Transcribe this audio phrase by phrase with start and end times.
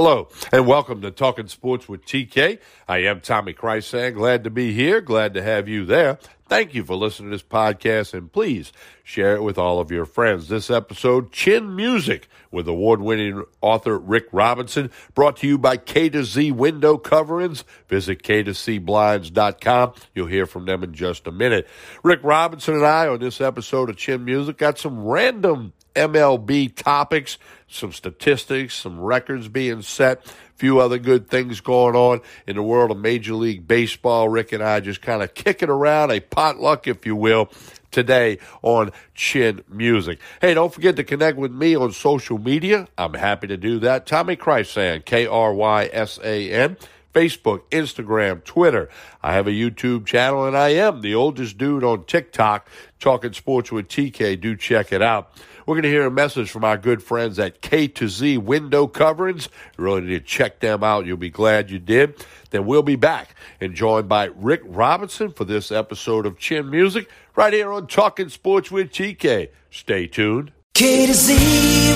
[0.00, 2.60] Hello, and welcome to Talking Sports with TK.
[2.86, 4.14] I am Tommy Krysan.
[4.14, 5.00] Glad to be here.
[5.00, 6.20] Glad to have you there.
[6.48, 8.72] Thank you for listening to this podcast, and please
[9.02, 10.48] share it with all of your friends.
[10.48, 16.08] This episode, Chin Music, with award winning author Rick Robinson, brought to you by K
[16.10, 17.64] to Z Window Coverings.
[17.88, 19.94] Visit K to Blinds.com.
[20.14, 21.66] You'll hear from them in just a minute.
[22.04, 27.38] Rick Robinson and I, on this episode of Chin Music, got some random MLB topics,
[27.68, 32.62] some statistics, some records being set, a few other good things going on in the
[32.62, 34.28] world of Major League Baseball.
[34.28, 37.50] Rick and I just kind of kicking around a potluck, if you will,
[37.90, 40.18] today on Chin Music.
[40.40, 42.88] Hey, don't forget to connect with me on social media.
[42.96, 44.06] I'm happy to do that.
[44.06, 46.76] Tommy Krysan, K R Y S A N.
[47.18, 48.88] Facebook, Instagram, Twitter.
[49.24, 52.68] I have a YouTube channel, and I am the oldest dude on TikTok,
[53.00, 54.40] talking sports with TK.
[54.40, 55.32] Do check it out.
[55.66, 58.86] We're going to hear a message from our good friends at K to Z Window
[58.86, 59.48] Coverings.
[59.76, 61.06] You really need to check them out.
[61.06, 62.24] You'll be glad you did.
[62.50, 67.10] Then we'll be back and joined by Rick Robinson for this episode of Chin Music
[67.34, 69.48] right here on Talking Sports with TK.
[69.72, 70.52] Stay tuned.
[70.78, 71.34] K to Z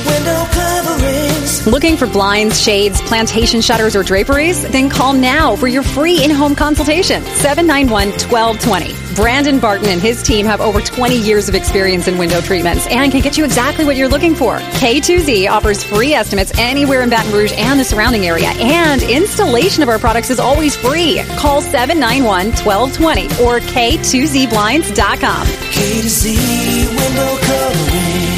[0.04, 1.64] window coverings.
[1.68, 4.68] Looking for blinds, shades, plantation shutters, or draperies?
[4.72, 7.22] Then call now for your free in home consultation.
[7.22, 9.14] 791 1220.
[9.14, 13.12] Brandon Barton and his team have over 20 years of experience in window treatments and
[13.12, 14.58] can get you exactly what you're looking for.
[14.58, 19.88] K2Z offers free estimates anywhere in Baton Rouge and the surrounding area, and installation of
[19.88, 21.22] our products is always free.
[21.36, 25.46] Call 791 1220 or K2ZBlinds.com.
[25.70, 28.31] K to Z window coverings.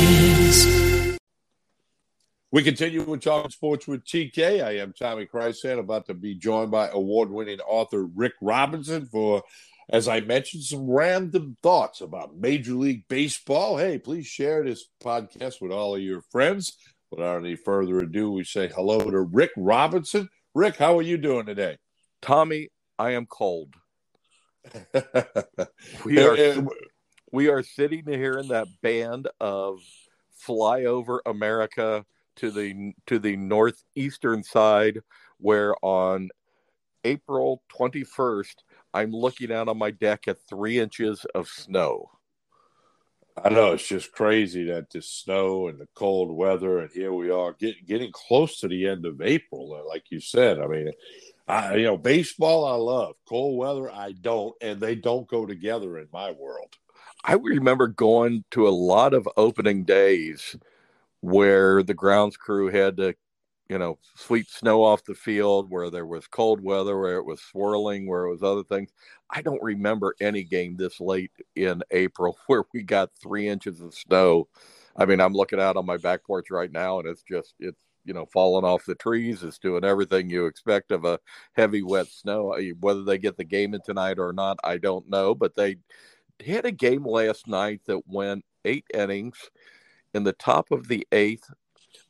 [2.54, 4.64] We continue with Talking Sports with TK.
[4.64, 9.42] I am Tommy Krysan, about to be joined by award winning author Rick Robinson for,
[9.90, 13.76] as I mentioned, some random thoughts about Major League Baseball.
[13.76, 16.76] Hey, please share this podcast with all of your friends.
[17.10, 20.28] Without any further ado, we say hello to Rick Robinson.
[20.54, 21.78] Rick, how are you doing today?
[22.22, 22.68] Tommy,
[23.00, 23.74] I am cold.
[26.04, 26.64] We are
[27.32, 29.80] we are sitting here in that band of
[30.46, 32.04] flyover America
[32.36, 35.00] to the to the northeastern side,
[35.38, 36.30] where on
[37.04, 42.10] April twenty first, I'm looking out on my deck at three inches of snow.
[43.42, 47.30] I know it's just crazy that the snow and the cold weather, and here we
[47.30, 49.74] are get, getting close to the end of April.
[49.74, 50.92] uh, Like you said, I mean,
[51.48, 55.98] I, you know, baseball I love, cold weather I don't, and they don't go together
[55.98, 56.76] in my world.
[57.24, 60.56] I remember going to a lot of opening days
[61.24, 63.14] where the grounds crew had to,
[63.70, 67.40] you know, sweep snow off the field, where there was cold weather, where it was
[67.40, 68.90] swirling, where it was other things.
[69.30, 73.94] I don't remember any game this late in April where we got three inches of
[73.94, 74.48] snow.
[74.96, 77.80] I mean, I'm looking out on my back porch right now, and it's just it's
[78.04, 79.42] you know falling off the trees.
[79.42, 81.18] It's doing everything you expect of a
[81.54, 82.54] heavy wet snow.
[82.80, 85.34] Whether they get the game in tonight or not, I don't know.
[85.34, 85.76] But they
[86.46, 89.38] had a game last night that went eight innings.
[90.14, 91.50] In the top of the eighth,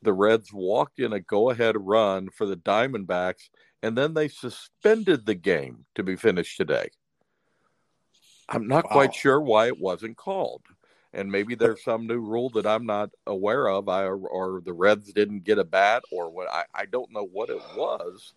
[0.03, 3.49] the Reds walked in a go-ahead run for the Diamondbacks,
[3.83, 6.91] and then they suspended the game to be finished today.
[8.49, 8.91] I'm not Wow.
[8.91, 10.63] quite sure why it wasn't called.
[11.15, 15.13] And maybe there's some new rule that I'm not aware of, I, or the Reds
[15.13, 16.51] didn't get a bat, or what.
[16.51, 18.35] I, I don't know what it was,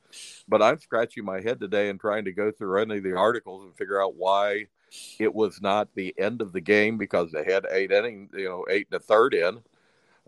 [0.47, 3.65] but I'm scratching my head today and trying to go through any of the articles
[3.65, 4.67] and figure out why
[5.19, 8.65] it was not the end of the game because they had eight innings, you know,
[8.69, 9.59] eight and a third in.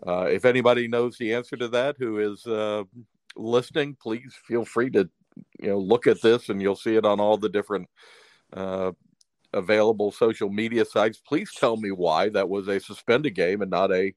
[0.06, 2.84] Uh, if anybody knows the answer to that, who is uh,
[3.36, 5.08] listening, please feel free to,
[5.60, 7.88] you know, look at this, and you'll see it on all the different
[8.52, 8.92] uh,
[9.52, 11.18] available social media sites.
[11.18, 14.14] Please tell me why that was a suspended game and not a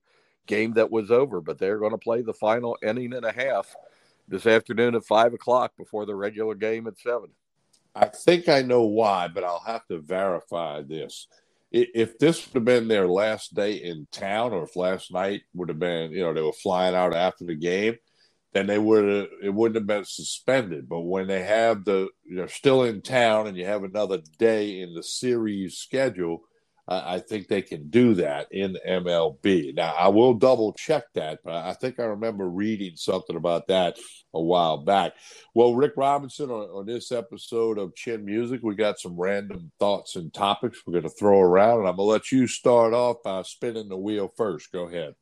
[0.48, 1.42] game that was over.
[1.42, 3.76] But they're going to play the final inning and a half
[4.28, 7.30] this afternoon at five o'clock before the regular game at seven.
[7.96, 11.28] I think I know why, but I'll have to verify this.
[11.72, 15.70] If this would have been their last day in town, or if last night would
[15.70, 17.98] have been, you know, they were flying out after the game,
[18.54, 20.88] then they would have it wouldn't have been suspended.
[20.88, 24.94] But when they have the you're still in town and you have another day in
[24.94, 26.44] the series schedule,
[26.88, 29.76] I I think they can do that in MLB.
[29.76, 33.98] Now I will double check that, but I think I remember reading something about that
[34.34, 35.14] a while back.
[35.54, 40.16] Well, Rick Robinson, on, on this episode of Chin Music, we got some random thoughts
[40.16, 43.18] and topics we're going to throw around, and I'm going to let you start off
[43.24, 44.72] by spinning the wheel first.
[44.72, 45.14] Go ahead.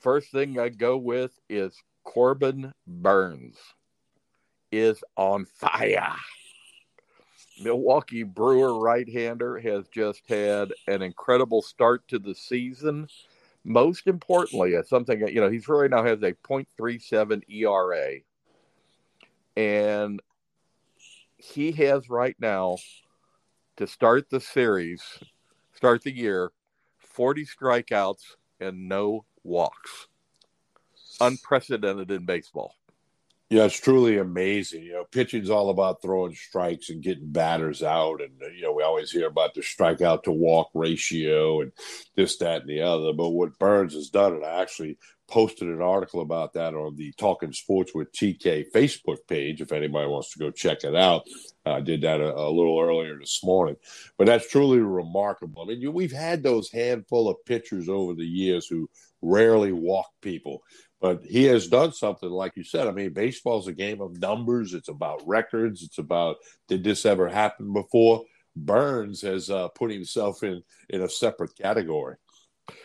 [0.00, 1.74] First thing I go with is
[2.04, 3.56] Corbin Burnes
[4.70, 6.14] is on fire.
[7.58, 13.08] Milwaukee Brewer right hander has just had an incredible start to the season.
[13.64, 18.20] Most importantly, it's something you know, he's really now has a 0.37 ERA.
[19.56, 20.20] and
[21.38, 22.76] he has right now
[23.76, 25.02] to start the series,
[25.74, 26.52] start the year,
[26.98, 30.08] 40 strikeouts and no walks.
[31.20, 32.74] Unprecedented in baseball.
[33.48, 34.82] Yeah, it's truly amazing.
[34.82, 38.20] You know, pitching's all about throwing strikes and getting batters out.
[38.20, 41.70] And, you know, we always hear about the strikeout to walk ratio and
[42.16, 43.12] this, that, and the other.
[43.12, 44.98] But what Burnes has done, and I actually
[45.28, 49.60] posted an article about that on the Talking Sports with TK Facebook page.
[49.60, 51.26] If anybody wants to go check it out,
[51.64, 53.76] I did that a, a, little earlier this morning.
[54.18, 55.62] But that's truly remarkable.
[55.62, 58.88] I mean, you, we've had those handful of pitchers over the years who
[59.22, 60.62] rarely walk people.
[61.00, 62.86] But he has done something, like you said.
[62.86, 64.74] I mean, baseball is a game of numbers.
[64.74, 65.82] It's about records.
[65.82, 66.36] It's about
[66.68, 68.24] did this ever happen before?
[68.56, 72.16] Burnes has uh, put himself in in a separate category.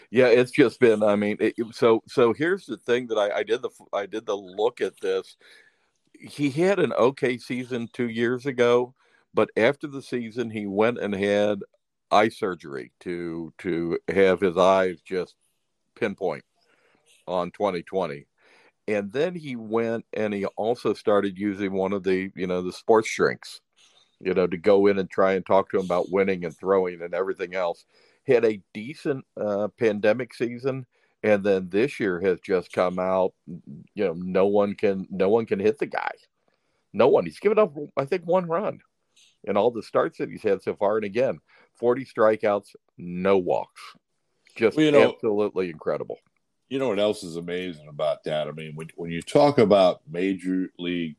[0.10, 1.04] Yeah, it's just been.
[1.04, 4.26] I mean, it, so so here's the thing that I, I did the I did
[4.26, 5.38] the look at this.
[6.14, 8.94] He had an okay season two years ago,
[9.34, 11.60] but after the season, he went and had
[12.12, 15.36] eye surgery to to have his eyes just
[15.96, 16.44] pinpoint
[17.28, 18.26] on 2020
[18.88, 22.74] and then he went and he also started using one of the you know the
[22.74, 23.62] sports drinks
[24.20, 27.02] you know to go in and try and talk to him about winning and throwing
[27.02, 27.86] and everything else
[28.28, 30.86] had a decent uh, pandemic season
[31.24, 33.34] and then this year has just come out
[33.94, 36.12] you know no one can no one can hit the guy.
[36.94, 37.26] No one.
[37.26, 38.80] He's given up i think one run
[39.46, 40.98] in all the starts that he's had so far.
[40.98, 41.40] And again
[41.76, 43.82] 40 strikeouts no walks.
[44.56, 46.20] Just well, you know, absolutely incredible.
[46.70, 48.48] you know what else is amazing about that?
[48.48, 51.16] I mean, when, when you talk about major league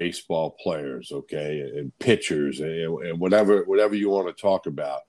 [0.00, 2.70] baseball players, okay, and pitchers and,
[3.04, 5.02] and whatever whatever you want to talk about,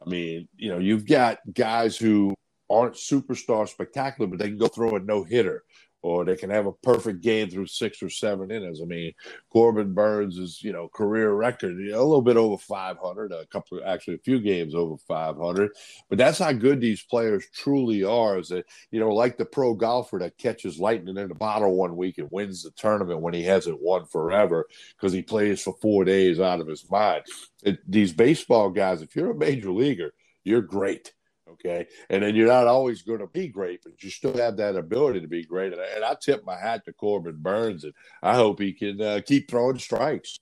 [0.00, 2.32] I mean, you know, you've got guys who
[2.70, 5.64] aren't superstar spectacular, but they can go throw a no hitter
[6.06, 8.80] or they can have a perfect game through six or seven innings.
[8.80, 9.12] I mean,
[9.50, 13.44] Corbin Burnes is, you know, career record, you know, a little bit over 500, a
[13.46, 15.72] couple, actually a few games over 500.
[16.08, 18.38] But that's how good these players truly are.
[18.38, 21.96] Is that, you know, like the pro golfer that catches lightning in a bottle one
[21.96, 24.66] week and wins the tournament when he hasn't won forever
[24.96, 27.24] because he plays for four days out of his mind.
[27.64, 30.14] It, these baseball guys, if you're a major leaguer,
[30.44, 31.12] you're great
[31.48, 31.86] Okay.
[32.10, 35.20] And then you're not always going to be great, but you still have that ability
[35.20, 35.72] to be great.
[35.72, 39.00] And I, and I tip my hat to Corbin Burnes, and I hope he can
[39.00, 40.38] uh, keep throwing strikes.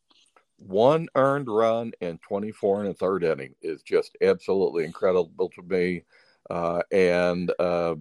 [0.56, 6.04] One earned run in 24 and a third inning is just absolutely incredible to me.
[6.48, 7.96] Uh, and uh,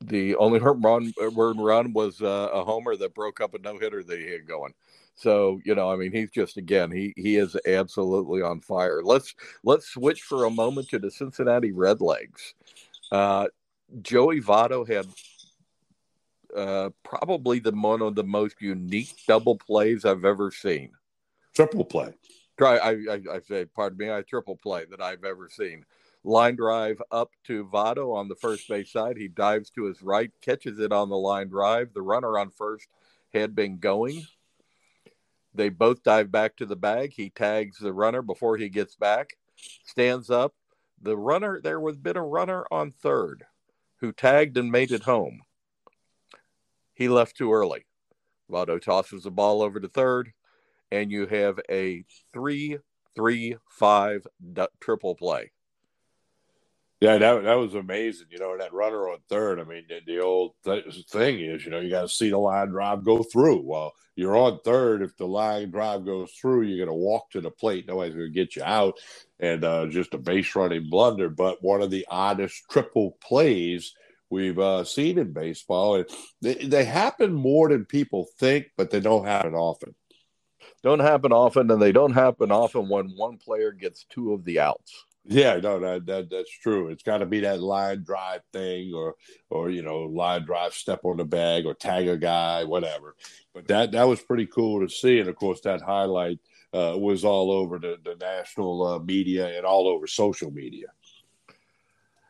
[0.00, 4.18] the only run, run was uh, a homer that broke up a no hitter that
[4.18, 4.72] he had going.
[5.16, 9.02] So you know, I mean, he's just again, he he is absolutely on fire.
[9.02, 9.34] Let's
[9.64, 12.52] let's switch for a moment to the Cincinnati Redlegs.
[13.10, 13.48] Uh,
[14.02, 15.06] Joey Votto had
[16.54, 20.90] uh, probably the one of the most unique double plays I've ever seen.
[21.54, 22.12] Triple play.
[22.58, 25.84] Try I, I, I say, pardon me, I triple play that I've ever seen.
[26.24, 29.16] Line drive up to Votto on the first base side.
[29.16, 31.94] He dives to his right, catches it on the line drive.
[31.94, 32.88] The runner on first
[33.32, 34.26] had been going
[35.56, 37.12] they both dive back to the bag.
[37.14, 39.36] He tags the runner before he gets back,
[39.84, 40.54] stands up.
[41.00, 43.44] The runner, there was been a runner on third
[44.00, 45.40] who tagged and made it home.
[46.94, 47.86] He left too early.
[48.50, 50.32] Votto tosses the ball over to third,
[50.90, 52.78] and you have a three,
[53.14, 54.26] three, five
[54.80, 55.50] triple play.
[57.00, 58.28] Yeah, that that was amazing.
[58.30, 59.60] You know, that runner on third.
[59.60, 62.38] I mean, the, the old th- thing is, you know, you got to see the
[62.38, 63.60] line drive go through.
[63.62, 65.02] Well, you're on third.
[65.02, 67.86] If the line drive goes through, you're going to walk to the plate.
[67.86, 68.94] Nobody's going to get you out,
[69.38, 71.28] and uh, just a base running blunder.
[71.28, 73.92] But one of the oddest triple plays
[74.30, 76.06] we've uh, seen in baseball, and
[76.40, 79.94] they, they happen more than people think, but they don't happen often.
[80.82, 84.60] Don't happen often, and they don't happen often when one player gets two of the
[84.60, 85.04] outs.
[85.28, 86.88] Yeah, no, that, that that's true.
[86.88, 89.16] It's got to be that line drive thing, or
[89.50, 93.16] or you know, line drive, step on the bag, or tag a guy, whatever.
[93.52, 96.38] But that that was pretty cool to see, and of course, that highlight
[96.72, 100.86] uh, was all over the, the national uh, media and all over social media.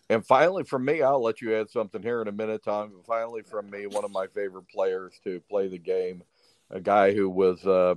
[0.09, 2.93] And finally, from me, I'll let you add something here in a minute, Tom.
[3.07, 6.23] Finally, from me, one of my favorite players to play the game,
[6.71, 7.95] a guy who was uh,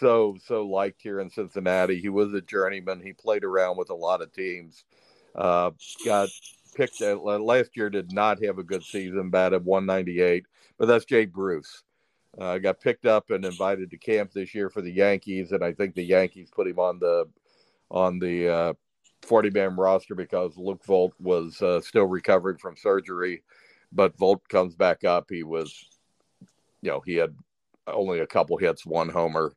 [0.00, 2.00] so so liked here in Cincinnati.
[2.00, 3.00] He was a journeyman.
[3.00, 4.84] He played around with a lot of teams.
[5.34, 5.70] Uh,
[6.04, 6.28] got
[6.74, 7.90] picked uh, last year.
[7.90, 9.30] Did not have a good season.
[9.30, 10.46] Batted 198,
[10.78, 11.82] but that's Jay Bruce.
[12.38, 15.72] Uh, got picked up and invited to camp this year for the Yankees, and I
[15.72, 17.28] think the Yankees put him on the
[17.90, 18.72] on the uh,
[19.22, 23.42] 40 man roster because Luke Voit was uh, still recovering from surgery.
[23.92, 25.26] But Voit comes back up.
[25.28, 25.84] He was,
[26.80, 27.34] you know, he had
[27.86, 29.54] only a couple hits, one homer.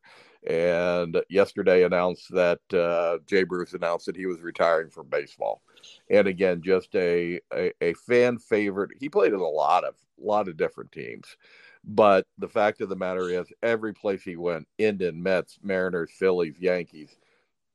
[0.47, 5.61] And yesterday announced that uh, Jay Bruce announced that he was retiring from baseball.
[6.09, 8.91] And again, just a, a, a fan favorite.
[8.99, 11.35] He played in a lot of lot of different teams.
[11.83, 16.59] But the fact of the matter is, every place he went, Indian, Mets, Mariners, Phillies,
[16.59, 17.15] Yankees,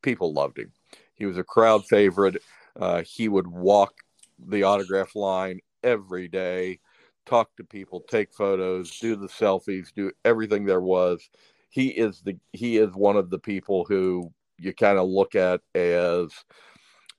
[0.03, 0.73] people loved him.
[1.15, 2.43] He was a crowd favorite.
[2.79, 3.95] Uh, he would walk
[4.39, 6.81] the autograph line every day,
[7.27, 11.29] talk to people, take photos, do the selfies, do everything there was.
[11.71, 15.61] He is the he is one of the people who you kind of look at
[15.75, 16.33] as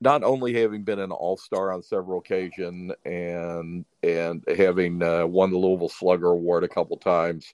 [0.01, 5.51] not only having been an All Star on several occasions and and having uh, won
[5.51, 7.53] the Louisville Slugger Award a couple times,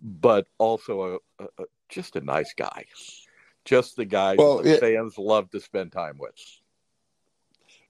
[0.00, 2.84] but also a, a, just a nice guy,
[3.64, 6.34] just the guy well, the fans love to spend time with.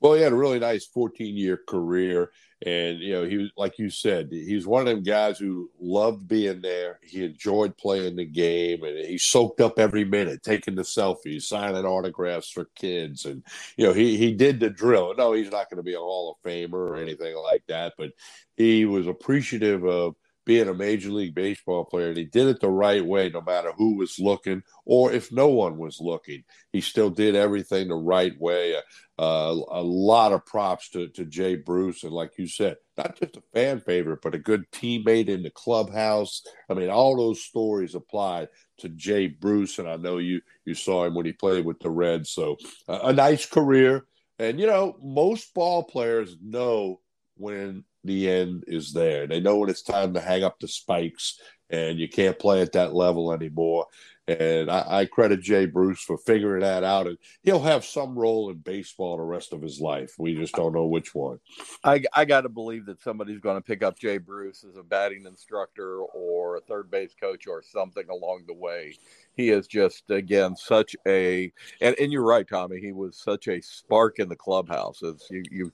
[0.00, 2.30] Well, he had a really nice 14 year career.
[2.66, 5.71] And, you know, he was, like you said, he was one of them guys who
[5.80, 7.00] loved being there.
[7.02, 11.87] He enjoyed playing the game and he soaked up every minute, taking the selfies, signing
[11.87, 13.25] autographs for kids.
[13.25, 13.42] And,
[13.78, 15.14] you know, he, he did the drill.
[15.16, 18.11] No, he's not going to be a Hall of Famer or anything like that, but
[18.59, 22.70] he was appreciative of being a major league baseball player and he did it the
[22.70, 26.42] right way no matter who was looking or if no one was looking.
[26.73, 28.76] He still did everything the right way.
[29.18, 32.04] Uh, a lot of props to, to jay bruce.
[32.04, 35.50] And like you said not just a fan favorite but a good teammate in the
[35.50, 36.42] clubhouse.
[36.68, 41.04] I mean all those stories apply to jay bruce and i know you you saw
[41.04, 42.30] him when he played with the reds.
[42.30, 42.56] So
[42.88, 44.06] uh, a nice career.
[44.38, 47.00] And you know most ball players know
[47.37, 49.26] when the end is there.
[49.26, 52.73] They know when it's time to hang up the spikes and you can't play at
[52.73, 53.87] that level anymore.
[54.28, 57.09] And I, I, credit Jay Bruce for figuring that out.
[57.09, 60.14] And he'll have some role in baseball the rest of his life.
[60.19, 61.40] We just don't know which one.
[61.83, 64.85] I, I got to believe that somebody's going to pick up Jay Bruce as a
[64.85, 68.95] batting instructor or a third base coach or something along the way.
[69.37, 73.61] He is just, again, such a, and, and you're right, Tommy, he was such a
[73.61, 75.02] spark in the clubhouse.
[75.02, 75.73] As you, you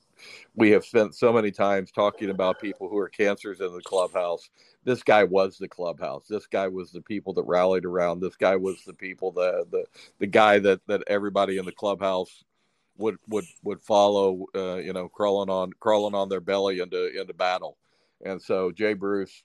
[0.55, 4.51] we have spent so many times talking about people who are cancers in the clubhouse.
[4.85, 6.27] This guy was the clubhouse.
[6.29, 8.21] This guy was the people that rallied around.
[8.21, 9.85] This guy was the people that the
[10.19, 12.45] the guy that that everybody in the clubhouse
[12.97, 14.47] would would would follow.
[14.55, 17.77] Uh, you know, crawling on crawling on their belly into into battle.
[18.25, 19.45] And so, Jay Bruce,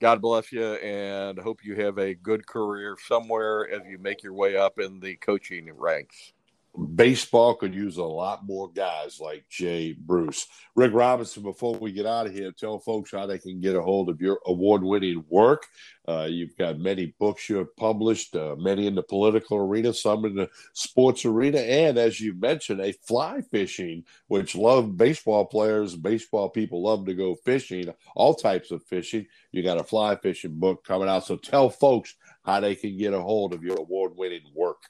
[0.00, 4.32] God bless you, and hope you have a good career somewhere as you make your
[4.32, 6.32] way up in the coaching ranks
[6.78, 10.46] baseball could use a lot more guys like Jay Bruce.
[10.76, 13.82] Rick Robinson, before we get out of here, tell folks how they can get a
[13.82, 15.66] hold of your award winning work.
[16.06, 20.24] Uh, you've got many books you have published, uh, many in the political arena, some
[20.24, 25.96] in the sports arena, and as you mentioned, a fly fishing, which love baseball players,
[25.96, 29.26] baseball people love to go fishing, all types of fishing.
[29.52, 31.26] You got a fly fishing book coming out.
[31.26, 34.82] So tell folks how they can get a hold of your award winning work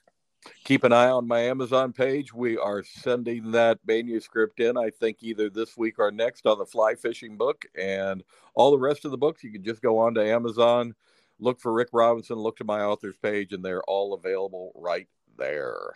[0.64, 2.32] keep an eye on my Amazon page.
[2.32, 6.66] We are sending that manuscript in, I think, either this week or next on the
[6.66, 7.64] fly fishing book.
[7.78, 8.22] And
[8.54, 10.94] all the rest of the books, you can just go on to Amazon,
[11.38, 15.94] look for Rick Robinson, look to my author's page, and they're all available right there.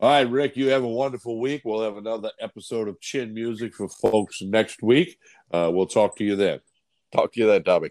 [0.00, 1.62] All right, Rick, you have a wonderful week.
[1.64, 5.18] We'll have another episode of Chin Music for folks next week.
[5.52, 6.60] Uh, we'll talk to you then.
[7.12, 7.90] Talk to you then, Tommy.